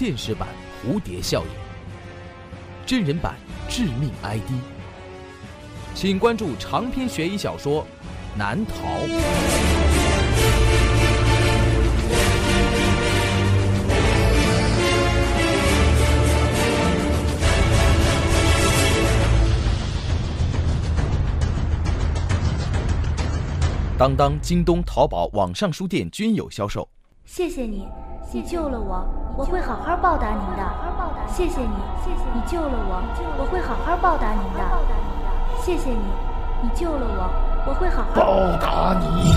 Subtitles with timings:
[0.00, 0.46] 现实版
[0.80, 1.50] 蝴蝶效应，
[2.86, 3.34] 真人版
[3.68, 4.48] 致命 ID，
[5.92, 7.82] 请关注长篇悬疑小说
[8.38, 8.74] 《难逃》。
[23.98, 26.88] 当当、京东、淘宝网上书店均有销售。
[27.24, 27.88] 谢谢你，
[28.32, 29.04] 你救了我，
[29.38, 30.68] 我会好好报答您的。
[31.28, 31.70] 谢谢你，
[32.02, 33.00] 谢谢你救了我，
[33.38, 34.58] 我会好好报答您的。
[35.62, 36.02] 谢谢你，
[36.60, 37.30] 你救了我，
[37.68, 39.32] 我会好好报答你。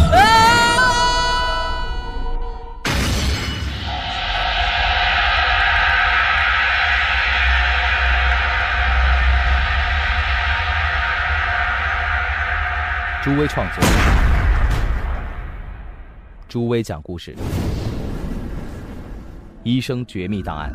[13.22, 13.84] 朱威创作。
[16.50, 17.36] 朱威讲故事，
[19.64, 20.72] 《医生绝密档案》。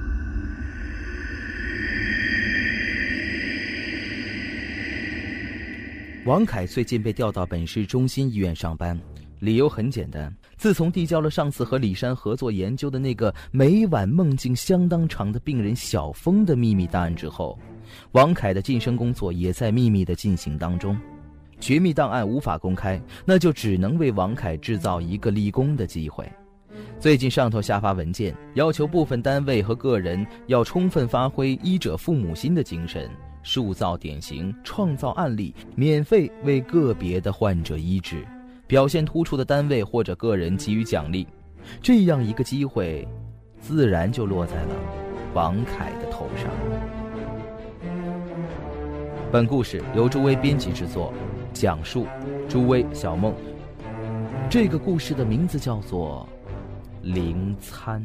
[6.25, 8.99] 王凯最近被调到本市中心医院上班，
[9.41, 17.59] 理由很简单：自从递交了上次和李山合作研究的那个每晚梦境相当长的病人小峰的秘密档案之后，
[18.13, 20.97] 王凯的晋升工作也在秘密的进行当中。
[21.59, 26.31] 绝密档案无法公开，那就只能为王凯制造一个立功的机会。
[26.99, 33.11] 最近上头下发文件，要求部分单位和个人要充分发挥医者父母心的精神，
[33.43, 38.27] 塑造典型，创造案例，免费为个别的患者医治，
[38.67, 41.27] 表现突出的单位或者个人给予奖励。
[41.83, 43.07] 这样一个机会，
[43.61, 44.75] 自然就落在了
[45.35, 46.51] 王凯的头上。
[49.33, 51.13] 本故事由朱威编辑制作。
[51.53, 52.07] 讲述
[52.51, 53.33] 朱威、小梦。
[54.51, 56.29] 这个故事的名字叫做
[57.07, 58.03] 《灵参》。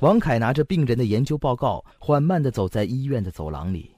[0.00, 3.94] 王凯拿着病人的研究报告，缓慢地走在医院的走廊里。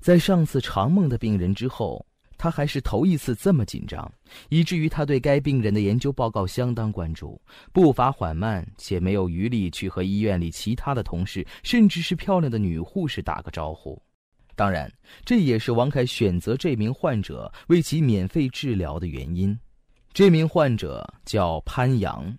[0.00, 2.04] 在上次长梦的病人之后，
[2.36, 4.12] 他还是头一次这么紧张，
[4.50, 7.40] 以至于他对该病人的研究报告相当关注，
[7.72, 13.98] 步伐缓慢，且没有余力去和医院里其他的同事，甚至是漂亮的女护士打个招呼。
[14.54, 14.92] 当然，
[15.24, 19.58] 这也是王凯选择这名患者为其免费治疗的原因。
[20.16, 22.34] 这名患者叫潘阳，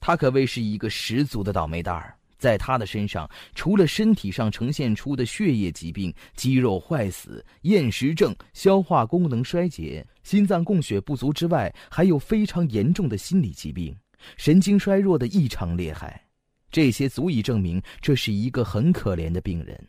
[0.00, 2.14] 他可谓是一个十足的倒霉蛋儿。
[2.36, 13.96] 在他的身上，除了身体上呈现出的血液疾病、肌肉坏死、厌食症、消化功能衰竭、心脏供血不足之外，还有非常严重的心理疾病，
[14.36, 16.22] 神经衰弱的异常厉害。
[16.70, 19.82] 这些足以证明这是一个很可怜的病人。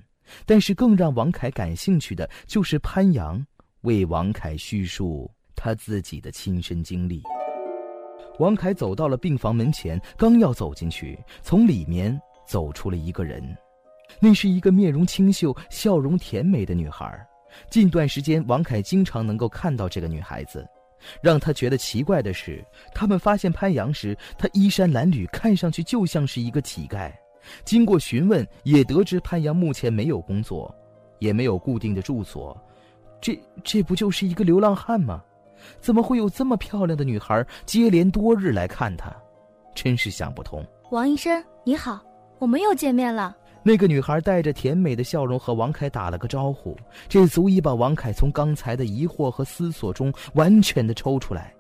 [0.46, 3.46] 但是更让王凯感兴趣的就是潘阳
[3.82, 7.22] 为王凯叙述他自己的亲身经历。
[8.40, 13.44] 王凯走到了病房门前，刚要走进去，从里面走出了一个人，
[14.20, 17.28] 那是一个面容清秀、笑容甜美的女孩。
[17.70, 20.68] 近段时间，王凯经常能够看到这个女孩子。
[21.22, 22.66] 让他觉得奇怪的是，
[22.96, 27.12] 他们发现潘阳时，他衣衫褴褛，看上去就像是一个乞丐。
[27.66, 30.74] 经过询问，也得知潘阳目前没有工作，
[31.20, 32.58] 也没有固定的住所，
[33.20, 35.22] 这这不就是一个流浪汉吗？
[35.80, 39.14] 怎么会有这么漂亮的女孩接连多日来看他？
[39.76, 40.66] 真是想不通。
[40.92, 42.00] 王医生，你好，
[42.40, 43.36] 我们又见面了。
[43.64, 51.54] 那个女孩带着甜美的笑容和王凯打了个招呼，这足以把王凯从刚才的疑惑和思索中完全的抽出来。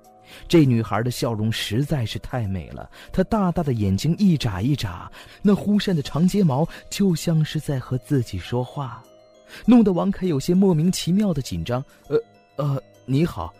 [0.47, 5.09] 这女孩的笑容实在是太美了，她大大的眼睛一眨一眨，
[5.41, 9.01] 那忽闪的长睫毛就像是在和自己说话，
[9.65, 11.83] 弄得王凯有些莫名其妙的紧张。
[12.09, 12.17] 呃，
[12.57, 13.53] 呃，你好，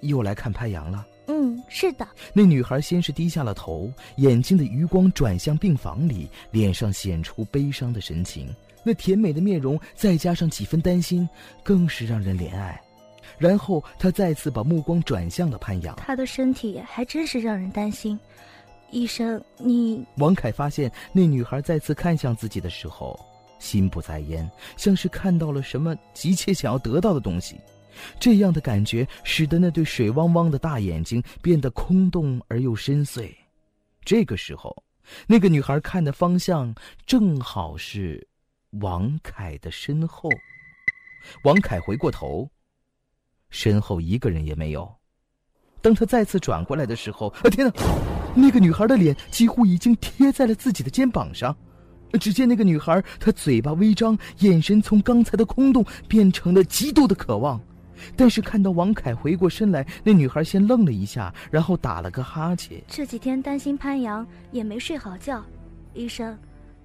[0.00, 1.06] 又来看潘阳了？
[1.28, 2.06] 嗯，是的。
[2.32, 11.28] 那女孩先是低下了头，眼睛的余光转向病房里，脸上显出悲伤的神情，那甜美的面容再加上几分担心，
[11.64, 12.80] 更是让人怜爱。
[13.38, 18.18] 然后他再次把目光转向了潘阳，他的身体还真是让人担心。
[18.92, 20.06] 医生，你……
[20.18, 23.18] 王凯发现那女孩再次看向自己的时候，
[23.58, 27.60] 心不在焉，像是看到了什么急切想要得到的东西。
[28.18, 33.30] 这样的感觉使得那对水汪汪的大眼睛变得空洞而又深邃。
[34.04, 34.84] 这个时候，
[35.26, 36.74] 那个女孩看的方向
[37.06, 38.26] 正好是
[38.80, 40.28] 王凯的身后。
[41.44, 42.48] 王凯回过头。
[43.48, 44.92] 身后一个人也没有。
[45.80, 47.72] 当他再次转过来的时候，啊天哪！
[48.34, 51.56] 那个女孩的脸几乎已经贴在了自己的肩膀上。
[52.20, 57.60] 只见那个女孩，她嘴巴微张，眼神从刚才的空洞变成了极度的渴望。
[58.16, 62.82] 但是看到王凯回过身来，那女孩先愣了一下，然后打了个哈欠。
[62.86, 65.42] 这几天担心潘阳，也没睡好觉。
[65.94, 66.36] 医生，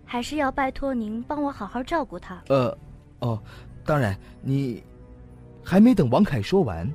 [0.06, 2.42] 还是要拜托您帮我好好照顾他。
[2.48, 2.78] 呃，
[3.19, 3.42] 哦，
[3.86, 4.81] 当然，你
[5.63, 6.90] 还没等王凯说完，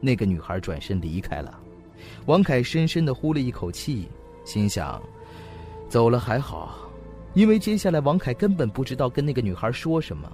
[0.00, 1.60] 那个女孩转身离开了。
[2.26, 4.08] 王凯深深的呼了一口气，
[4.44, 5.02] 心想：
[5.88, 6.90] 走了还好，
[7.34, 10.30] 因为接下来王凯根本不知道跟那个女孩说什么。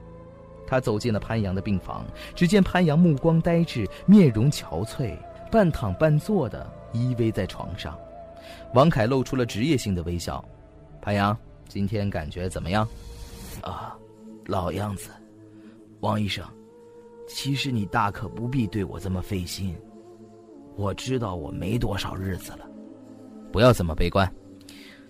[0.67, 2.05] 他走进了潘阳的病房，
[2.35, 5.17] 只见潘阳目光呆滞，面容憔悴，
[5.51, 7.99] 半躺半坐的依偎在床上。
[8.75, 10.45] 王凯露出了职业性的微笑
[11.01, 11.37] ：“潘阳，
[11.69, 12.87] 今天感觉怎么样
[13.63, 13.97] ？”“啊，
[14.47, 15.11] 老样子。”
[16.01, 16.45] 王医生，
[17.27, 19.75] 其实你大可不必对我这么费心。
[20.77, 22.69] 我知道我没多少日子了，
[23.51, 24.31] 不要这么悲观。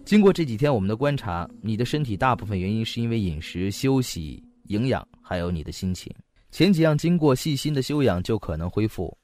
[0.04, 5.06] 经过这几天我们的观察，你的身体大部分原因是因为饮食、休息、营养。
[5.20, 6.14] 还有你的心情，
[6.52, 9.16] 前几样经过细心的修养就可能恢复。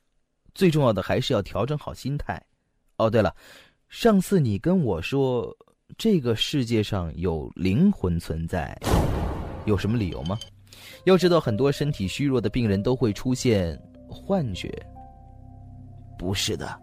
[0.54, 2.42] 最重要的还是要调整好心态。
[2.96, 3.34] 哦，对了，
[3.88, 5.56] 上次你跟我说
[5.96, 8.76] 这个世界上有灵魂存在，
[9.64, 10.38] 有什么理由吗？
[11.04, 14.70] 要知道，很多身体虚弱的病人都会出现幻觉。
[16.18, 16.80] 不是的，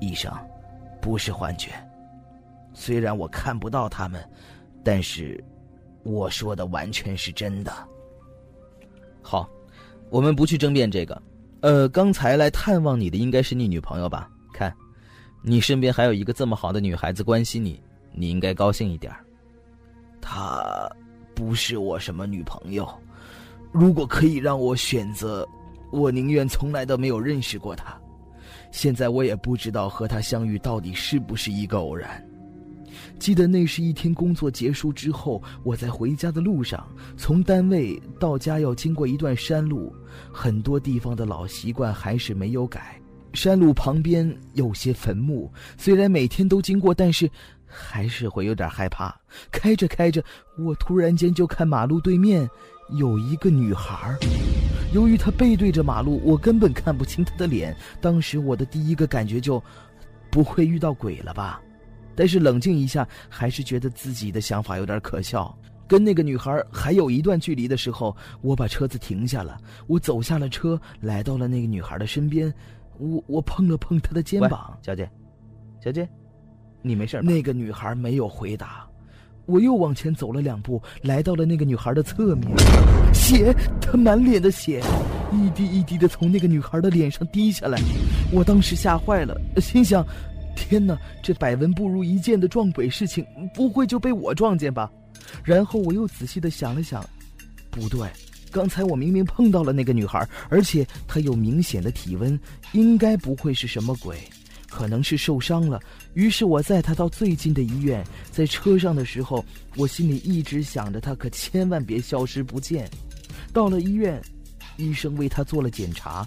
[0.00, 0.32] 医生，
[1.02, 1.70] 不是幻觉。
[2.72, 4.24] 虽然我看不到他们，
[4.84, 5.42] 但是
[6.02, 7.72] 我说的完全是真的。
[9.22, 9.48] 好，
[10.08, 11.22] 我们不去争辩这个。
[11.60, 14.30] 呃，刚才来探望你的应该是你女朋友吧？
[14.52, 14.74] 看，
[15.42, 17.82] 你身边还有一个这么好的女孩子关心你，
[18.12, 19.12] 你应该高兴一点。
[20.20, 20.90] 她
[21.34, 22.88] 不是我什么女朋友。
[23.72, 25.46] 如果可以让我选择，
[25.92, 27.94] 我宁愿从来都没有认识过她。
[28.70, 32.26] 现在我也不知道和她相遇到底是不是一个偶然。
[33.20, 36.88] 记得那是一天工作结束之后，我在回家的路上，
[37.18, 39.94] 从单位到家要经过一段山路，
[40.32, 42.98] 很多地方的老习惯还是没有改。
[43.34, 47.30] 山路旁边有些坟墓，虽然每天都经过，但是
[47.66, 49.14] 还是会有点害怕。
[49.52, 50.24] 开着开着，
[50.58, 52.48] 我突然间就看马路对面
[52.98, 54.16] 有一个女孩，
[54.94, 57.76] 由于她背对着马路，我根本看不清她的脸。
[58.00, 59.62] 当时我的第一个感觉就，
[60.30, 61.60] 不会遇到鬼了吧？
[62.14, 65.56] 但是冷静一下，还是觉得自己的想法有点可笑。
[65.86, 69.58] 跟那个女孩还有一段距离的时候，我把车子停下了，
[69.88, 72.52] 我走下了车，来到了那个女孩的身边，
[72.98, 75.10] 我我碰了碰她的肩膀，小姐，
[75.84, 76.08] 小姐，
[76.80, 78.88] 你没事吧那个女孩没有回答，
[79.46, 82.56] 我又往前走了两步，来到了那个女孩的侧面，
[83.12, 84.80] 血，她满脸的血，
[85.32, 87.80] 一滴一滴的从那个女孩的脸上滴下来，
[88.32, 90.06] 我当时吓坏了，心想。
[90.60, 94.88] 天哪，这百闻不如一见的撞鬼事情，不会就被我撞见吧？
[95.42, 97.04] 然后我又仔细的想了想，
[97.70, 98.08] 不对，
[98.52, 102.38] 刚才我明明碰到了那个女孩，而且她有明显的体温，
[102.72, 104.16] 应该不会是什么鬼，
[104.68, 105.80] 可能是受伤了。
[106.14, 109.44] 于是我载她到最近的医院，在车上的时候，
[109.76, 112.88] 我心里一直想着她可千万别消失不见。
[113.52, 114.20] 到了医院，
[114.76, 116.24] 医生为她做了检查。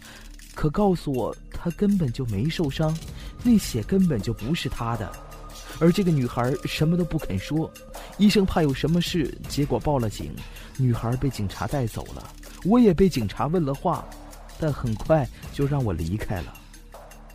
[0.56, 2.95] 可告诉我，她根本就没受伤，
[3.44, 5.12] 那血根本就不是他的，
[5.80, 7.69] 而这个女孩什么都不肯说，
[8.18, 10.34] 医生怕有什么事，结果报了警，
[10.78, 12.28] 女孩被警察带走了，
[12.63, 14.06] 我也被警察问了话，
[14.60, 16.54] 但很快就让我离开了。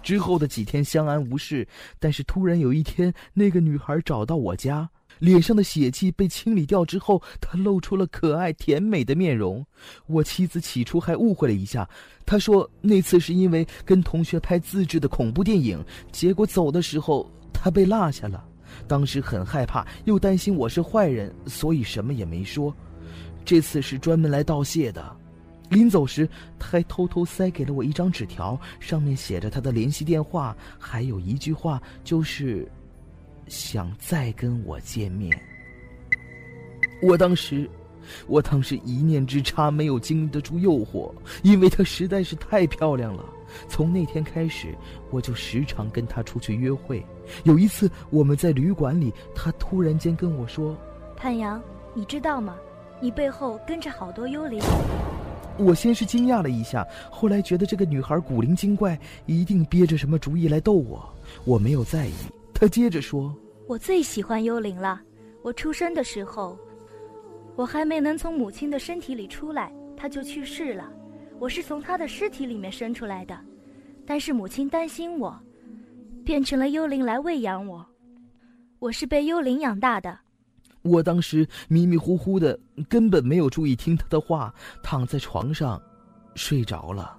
[0.02, 1.68] 之后的几天相安无事，
[1.98, 4.88] 但是突然有一天，那个女孩找到我家。
[5.18, 9.64] 脸上的血迹被清理掉之后，他露出了可爱甜美的面容。
[10.06, 11.88] 我妻子起初还误会了一下，
[12.24, 18.44] 她说那次是因为跟同学拍自制的恐怖电影，结果走的时候她被落下了。
[18.86, 22.74] 当时很害怕，又担心我是坏人，所以什么也没说。
[23.44, 25.16] 这次是专门来道谢的。
[25.70, 32.70] 临走时，他还偷偷塞给了我一张纸条，上面写着他的联系电话，还有一句话，就是。
[33.48, 35.38] 想再跟我见面，
[37.02, 37.68] 我当时，
[38.26, 41.12] 我当时一念之差，没有经得住诱惑，
[41.42, 43.24] 因为她实在是太漂亮了。
[43.66, 44.74] 从那天开始，
[45.10, 47.04] 我就时常跟她出去约会。
[47.44, 50.76] 有一次，我们在旅馆里，她突然间跟我说
[51.16, 51.60] ：“潘阳，
[51.94, 52.56] 你知道吗？
[53.00, 54.60] 你背后跟着好多幽灵。”
[55.58, 61.08] 我先是惊讶了一下，后来觉得这个女孩古灵精怪，一定憋着什么主意来逗我。
[61.44, 62.12] 我没有在意。
[62.60, 63.32] 他接着说
[63.68, 65.00] ：“我最喜欢幽灵了。
[65.44, 66.58] 我出生的时候，
[67.54, 70.92] 我还没能从母亲的身体里出来，他就去世了。
[71.38, 73.38] 我是从他的尸体里面生出来的，
[74.04, 75.40] 但是母亲担心我，
[76.24, 77.86] 变成了幽灵来喂养我。
[78.80, 80.18] 我是被幽灵养大的。”
[80.82, 85.80] 我当时迷迷糊糊的，根本没有注意听他的话，躺在床上，
[86.34, 87.16] 睡着了。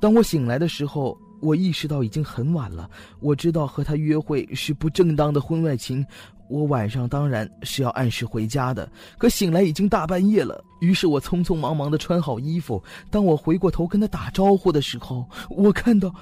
[0.00, 1.14] 当我醒来的时候。
[1.40, 2.88] 我意识到已经很晚了，
[3.20, 6.04] 我知道和他约会是不正当的婚外情，
[6.48, 10.64] 我晚上当然是要按时回家的，可醒来已经大半夜了。
[10.80, 12.82] 于是我匆匆忙忙的穿好衣服。
[13.10, 16.12] 当我回过头跟他打招呼的时候，我看到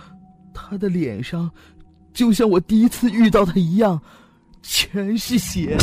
[0.53, 1.51] 他的脸上，
[2.13, 4.01] 就像我第一次遇到他一样，
[4.63, 5.77] 全是血。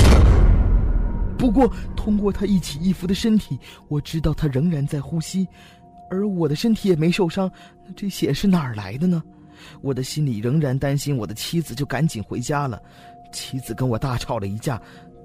[1.38, 3.60] 不过通过他一起一伏的身体，
[3.90, 5.46] 我知道他仍然在呼吸，
[6.14, 7.52] 而我的身体也没受伤。
[7.96, 9.24] 这血是哪儿来的呢？
[9.82, 12.82] 我的心里仍然担心我的妻子，就赶紧回家了。
[13.32, 14.80] 妻子跟我大吵了一架，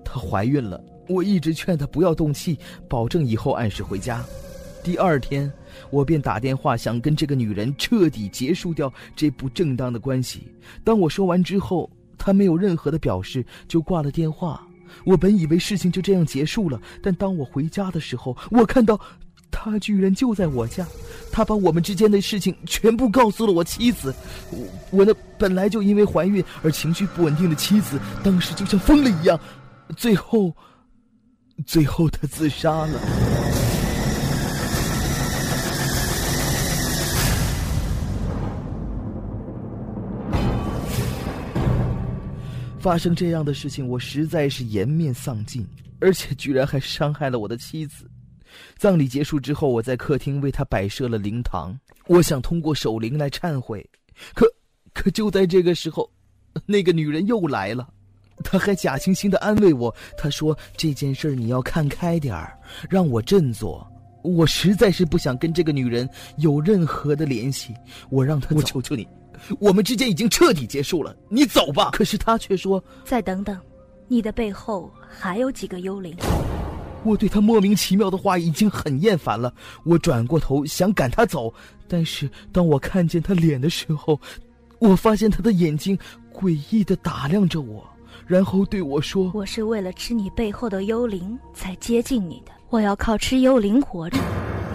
[0.05, 0.83] 她怀孕了。
[1.09, 4.25] 我一直劝她不要动气，保证以后按时回家。
[4.83, 5.51] 第二天，
[5.91, 10.51] 我便打电话想跟这个女人彻底结束掉这不正当的关系。
[10.85, 14.67] 当我说完之后，她没有任何的表示，就挂了电话。
[15.05, 18.99] 我本以为事情就这样结束了，但当我回家的时候，我看到。
[19.51, 20.87] 他居然就在我家，
[21.33, 24.15] 他把我们之间的事情全部告诉了我妻子。
[24.51, 24.59] 我
[24.91, 29.39] 我那本来就因为怀孕而情绪不稳定的妻子，当时就像疯了一样。
[29.97, 30.55] 最后，
[31.67, 33.01] 最后他自杀了。
[42.79, 45.67] 发生这样的事情，我实在是颜面丧尽，
[46.01, 48.09] 而且居然还伤害了我的妻子。
[48.77, 51.79] 葬礼结束之后，我在客厅为他摆设了灵堂。
[52.07, 53.85] 我想通过守灵来忏悔，
[54.35, 54.47] 可，
[54.95, 56.11] 可就在这个时候，
[56.67, 57.89] 那个女人又来了。
[58.45, 62.57] 她还假惺惺的安慰我，她说：“这件事你要看开点儿，
[62.89, 63.87] 让我振作。”
[64.23, 67.75] 我实在是不想跟这个女人有任何的联系。
[68.11, 69.07] 我让她，我求求你，
[69.61, 71.91] 我们之间已经彻底结束了，你走吧。
[71.93, 73.59] 可是她却说：“再等等，
[74.07, 76.17] 你的背后还有几个幽灵。”
[77.09, 79.53] 我对他莫名其妙的话已经很厌烦了，
[79.85, 81.53] 我转过头想赶他走，
[81.89, 84.21] 但是当我看见他脸的时候，
[84.79, 85.99] 我发现他的眼睛
[86.33, 87.83] 诡异的打量着我，
[88.27, 94.19] 然后对我说：“我是为了吃你背后的幽灵才接近你的，我要靠吃幽灵活着。”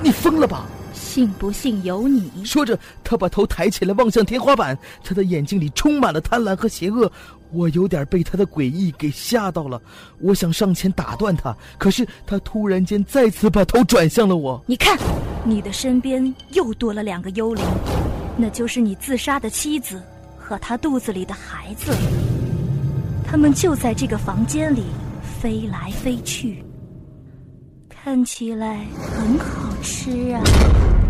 [0.03, 0.65] 你疯了吧？
[0.93, 2.45] 信不信由你。
[2.45, 7.11] 说着，他把头抬起来望向天花板，他的眼睛里充满了贪婪和邪恶。
[7.51, 9.79] 我有点被他的诡异给吓到了，
[10.19, 14.63] 我想上前打断他，可是他突然间再次把头转向了我。
[14.65, 14.97] 你看，
[15.43, 17.63] 你的身边又多了两个幽灵，
[18.37, 20.01] 那就是你自杀的妻子
[20.35, 21.91] 和他肚子里的孩子，
[23.23, 24.85] 他们就在这个房间里
[25.39, 26.63] 飞来飞去。
[27.89, 30.41] 看起来很好吃啊！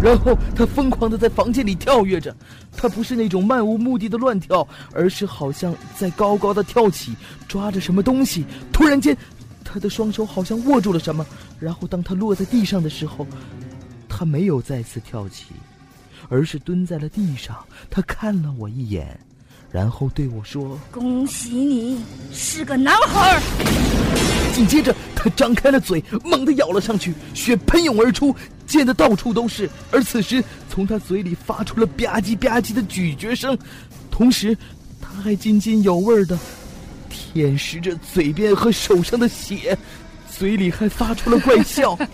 [0.01, 2.35] 然后他疯狂的在房间里跳跃着，
[2.75, 7.15] 他不是那种漫无目的的乱跳，而是好像在高高的跳起，
[7.47, 8.43] 抓着什么东西。
[8.73, 9.15] 突然间，
[9.63, 11.25] 他的双手好像握住了什么，
[11.59, 13.25] 然后当他落在地上的时候，
[14.09, 15.53] 他没有再次跳起，
[16.27, 17.55] 而是蹲在了地上。
[17.89, 19.17] 他看了我一眼。
[19.73, 21.99] 然后对我说：“恭喜你
[22.31, 23.41] 是个男孩。”
[24.53, 28.35] 紧接着，他张开了嘴，猛地咬了上去，血喷涌而出，
[28.67, 29.67] 溅得到处都是。
[29.91, 33.57] 而此时，从他嘴里发出了吧唧吧唧的咀嚼声，
[34.11, 34.55] 同时，
[35.01, 36.37] 他还津津有味的
[37.09, 39.75] 舔舐着嘴边和手上的血，
[40.29, 41.97] 嘴里还发出了怪笑。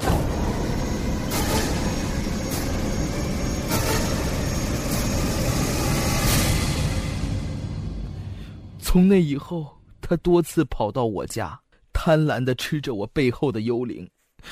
[8.92, 11.62] 从那以后，他多次跑到我家，
[11.94, 14.10] 贪婪的吃着我背后的幽灵。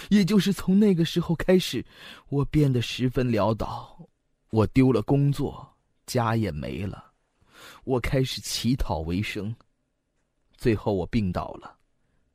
[0.09, 1.83] 也就是从那个时候开始，
[2.29, 3.97] 我变得十分潦倒，
[4.51, 5.67] 我丢了工作，
[6.05, 7.03] 家也没了，
[7.83, 9.51] 我开始乞讨为生。
[10.55, 11.75] 最后我病倒了，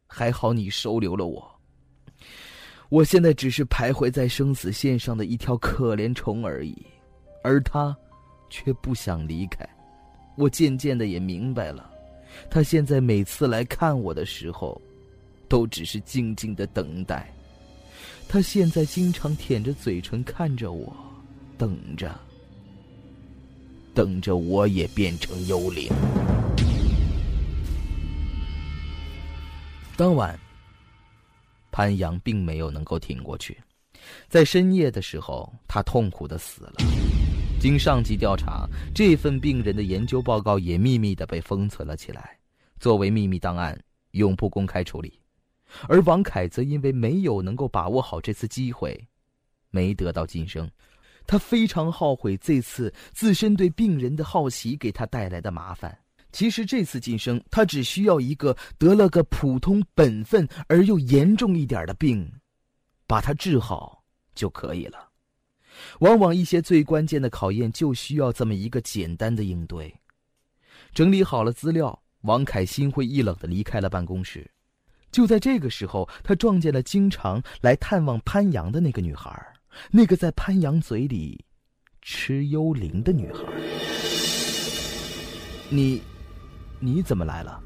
[0.09, 1.61] 还好你收留了我。
[2.88, 6.76] 我现在只是徘徊在生死线上的一条可怜虫而已，
[7.44, 7.97] 而他，
[8.50, 9.64] 却不想离开。
[10.37, 11.91] 我渐渐的也明白了。
[12.50, 14.80] 他现在每次来看我的时候，
[15.48, 17.32] 都只是静静的等待。
[18.28, 20.94] 他现在经常舔着嘴唇看着我，
[21.58, 22.18] 等着，
[23.94, 25.90] 等着我也变成幽灵。
[29.96, 30.38] 当晚，
[31.70, 33.56] 潘阳并没有能够挺过去，
[34.28, 36.74] 在深夜的时候，他痛苦的死了。
[37.62, 42.37] 经上级调查，这份病人的研究报告也秘密的被封存了起来，
[42.81, 45.16] 作为秘密档案，永不公开处理。
[45.87, 49.00] 而王凯则因为没有能够把握好这次机会，
[49.71, 50.69] 没得到晋升。
[51.25, 55.97] 他非常后悔这次自身对病人的好奇给他带来的麻烦。
[56.33, 62.28] 其实这次晋升，他只需要一个得了个普通本分而又严重一点的病，
[63.07, 64.02] 把他治好
[64.35, 65.12] 就可以了。
[66.00, 69.94] 往往一些最关键的考验就需要这么一个简单的应对。
[70.94, 74.48] 整理好了资料，王凯心灰意冷的离开了办公室。
[75.10, 79.30] 就在这个时候，他撞见了经常来探望潘阳的那个女孩，
[79.90, 81.44] 那个在潘阳嘴里
[82.00, 83.42] 吃幽灵的女孩。
[85.68, 86.02] 你，
[86.78, 87.62] 你怎么来了？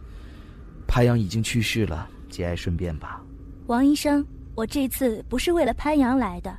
[0.86, 3.20] 潘阳已经去世了，节哀顺变吧。
[3.66, 6.56] 王医生，我这次不是为了潘阳来的，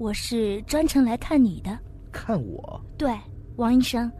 [0.00, 1.78] 我是专程来看你的。
[2.10, 2.82] 看我？
[2.96, 3.14] 对，
[3.56, 4.10] 王医生，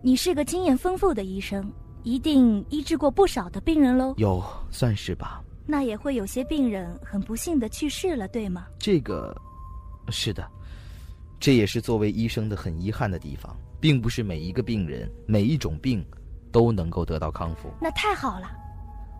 [0.00, 1.70] 你是个经验丰富的医生，
[2.04, 4.14] 一定医治过不少的病人喽。
[4.16, 5.44] 有，算是吧。
[5.66, 8.66] 那也会有些病人很不幸的去世了，对吗？
[8.78, 9.36] 这个，
[10.08, 10.42] 是的，
[11.38, 16.02] 这也是作为医生的很遗憾的地方，并不是每一个病人、每一种病
[16.50, 17.70] 都能够得到康复。
[17.78, 18.50] 那太好了，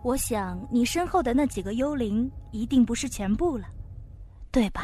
[0.03, 3.67] 我想你身后的那几个幽灵一定不是全部了，
[4.51, 4.83] 对吧？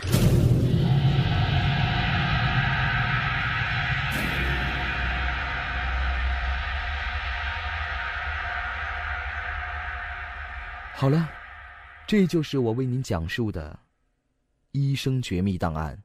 [11.03, 11.29] 好了。
[12.07, 13.77] 这就是我为您讲述的
[14.71, 15.97] 《医生绝密档案》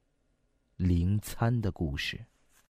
[0.74, 2.18] 灵参的故事。